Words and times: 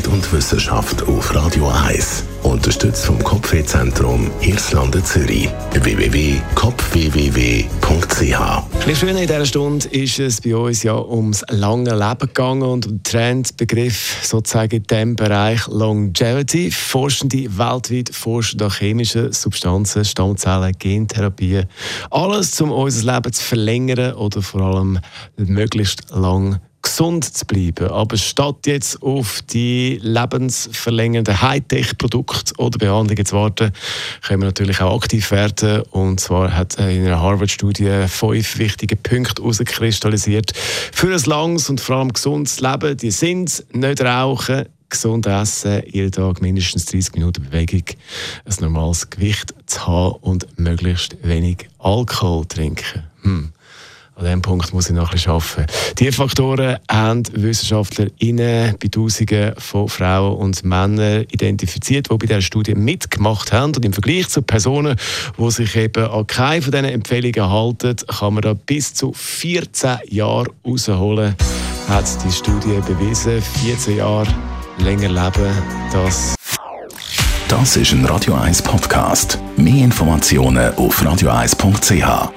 Gesundheit 0.00 0.08
und 0.08 0.32
Wissenschaft 0.32 1.02
auf 1.02 1.34
Radio 1.34 1.68
1. 1.68 2.24
Unterstützt 2.44 3.04
vom 3.04 3.22
Kopfwehzentrum 3.22 4.30
Irlande 4.40 5.04
Zürich. 5.04 5.50
www.kopfwww.ch 5.74 7.22
Ein 8.86 8.96
schön 8.96 9.08
in 9.10 9.16
dieser 9.26 9.44
Stunde 9.44 9.86
ist 9.88 10.18
es 10.18 10.40
bei 10.40 10.56
uns 10.56 10.82
ja 10.82 10.96
ums 10.98 11.44
lange 11.50 11.90
Leben 11.90 12.18
gegangen 12.26 12.62
und 12.62 12.86
um 12.86 12.92
den 12.94 13.02
Trendbegriff 13.02 14.20
sozusagen 14.22 14.76
in 14.76 14.82
dem 14.84 15.14
Bereich 15.14 15.66
Longevity. 15.68 16.70
Forschende 16.70 17.58
weltweit 17.58 18.14
forschen 18.14 18.62
an 18.62 18.70
chemischen 18.70 19.30
Substanzen, 19.32 20.06
Stammzellen, 20.06 20.72
Gentherapien. 20.78 21.66
Alles, 22.10 22.58
um 22.62 22.70
unser 22.72 23.12
Leben 23.12 23.30
zu 23.32 23.44
verlängern 23.44 24.14
oder 24.14 24.40
vor 24.40 24.62
allem 24.62 25.00
möglichst 25.36 26.04
lang 26.12 26.52
zu 26.54 26.60
gesund 26.82 27.24
zu 27.24 27.46
bleiben. 27.46 27.88
Aber 27.88 28.16
statt 28.16 28.66
jetzt 28.66 29.00
auf 29.02 29.40
die 29.50 29.98
lebensverlängernden 30.02 31.40
Hightech-Produkte 31.40 32.54
oder 32.58 32.78
Behandlungen 32.78 33.24
zu 33.24 33.36
warten, 33.36 33.72
können 34.22 34.42
wir 34.42 34.46
natürlich 34.46 34.80
auch 34.80 34.96
aktiv 35.00 35.30
werden. 35.30 35.82
Und 35.90 36.20
zwar 36.20 36.54
hat 36.54 36.74
in 36.74 37.06
einer 37.06 37.20
Harvard-Studie 37.20 38.06
fünf 38.08 38.58
wichtige 38.58 38.96
Punkte 38.96 39.42
herauskristallisiert 39.42 40.52
für 40.56 41.14
ein 41.14 41.22
langes 41.24 41.70
und 41.70 41.80
vor 41.80 41.96
allem 41.96 42.12
gesundes 42.12 42.60
Leben. 42.60 42.96
Die 42.96 43.10
sind 43.10 43.64
nicht 43.72 44.00
rauchen, 44.02 44.66
gesund 44.88 45.26
essen, 45.26 45.82
jeden 45.88 46.12
Tag 46.12 46.42
mindestens 46.42 46.84
30 46.86 47.14
Minuten 47.14 47.44
Bewegung, 47.48 47.82
ein 48.44 48.54
normales 48.60 49.08
Gewicht 49.08 49.54
zu 49.66 49.86
haben 49.86 50.16
und 50.20 50.46
möglichst 50.58 51.16
wenig 51.22 51.68
Alkohol 51.78 52.44
trinken. 52.44 53.04
Hm. 53.22 53.52
An 54.14 54.24
diesem 54.24 54.42
Punkt 54.42 54.74
muss 54.74 54.90
ich 54.90 54.94
noch 54.94 55.08
ein 55.08 55.12
bisschen 55.12 55.32
arbeiten. 55.32 55.66
Diese 55.98 56.12
Faktoren 56.12 56.76
haben 56.90 57.22
WissenschaftlerInnen 57.32 58.76
bei 58.80 58.88
Tausenden 58.88 59.54
von 59.56 59.88
Frauen 59.88 60.36
und 60.36 60.62
Männern 60.64 61.22
identifiziert, 61.30 62.08
die 62.10 62.16
bei 62.16 62.26
dieser 62.26 62.42
Studie 62.42 62.74
mitgemacht 62.74 63.52
haben. 63.52 63.74
Und 63.74 63.84
im 63.84 63.92
Vergleich 63.94 64.28
zu 64.28 64.42
Personen, 64.42 64.96
die 65.38 65.50
sich 65.50 65.74
eben 65.76 66.04
an 66.06 66.26
keine 66.26 66.60
von 66.60 66.72
diesen 66.72 66.84
Empfehlungen 66.86 67.50
halten, 67.50 67.96
kann 68.06 68.34
man 68.34 68.42
da 68.42 68.52
bis 68.52 68.92
zu 68.92 69.12
14 69.14 69.98
Jahre 70.10 70.46
rausholen, 70.66 71.34
hat 71.88 72.04
die 72.26 72.32
Studie 72.32 72.80
bewiesen. 72.86 73.40
14 73.64 73.96
Jahre 73.96 74.26
länger 74.78 75.08
leben, 75.08 75.50
das. 75.90 76.34
Das 77.48 77.76
ist 77.76 77.92
ein 77.92 78.04
Radio 78.04 78.34
1 78.34 78.60
Podcast. 78.62 79.38
Mehr 79.56 79.84
Informationen 79.84 80.74
auf 80.76 81.00
radio1.ch. 81.02 82.30